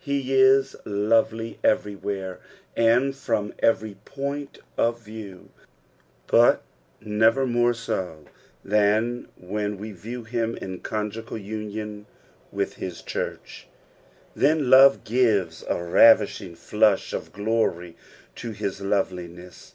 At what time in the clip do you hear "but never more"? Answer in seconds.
6.26-7.72